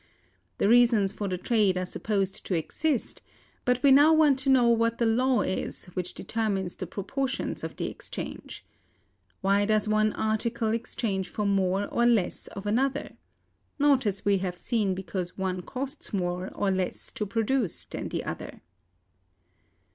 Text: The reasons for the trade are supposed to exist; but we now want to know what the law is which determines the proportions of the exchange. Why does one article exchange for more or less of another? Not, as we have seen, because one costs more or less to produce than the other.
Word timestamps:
The 0.57 0.67
reasons 0.67 1.11
for 1.13 1.27
the 1.27 1.37
trade 1.37 1.77
are 1.77 1.85
supposed 1.85 2.43
to 2.47 2.55
exist; 2.55 3.21
but 3.65 3.83
we 3.83 3.91
now 3.91 4.11
want 4.15 4.39
to 4.39 4.49
know 4.49 4.67
what 4.69 4.97
the 4.97 5.05
law 5.05 5.41
is 5.41 5.85
which 5.93 6.15
determines 6.15 6.73
the 6.73 6.87
proportions 6.87 7.63
of 7.63 7.75
the 7.75 7.85
exchange. 7.85 8.65
Why 9.41 9.63
does 9.65 9.87
one 9.87 10.11
article 10.13 10.73
exchange 10.73 11.29
for 11.29 11.45
more 11.45 11.85
or 11.87 12.07
less 12.07 12.47
of 12.47 12.65
another? 12.65 13.11
Not, 13.77 14.07
as 14.07 14.25
we 14.25 14.39
have 14.39 14.57
seen, 14.57 14.95
because 14.95 15.37
one 15.37 15.61
costs 15.61 16.11
more 16.11 16.49
or 16.55 16.71
less 16.71 17.11
to 17.11 17.27
produce 17.27 17.85
than 17.85 18.09
the 18.09 18.23
other. 18.23 18.63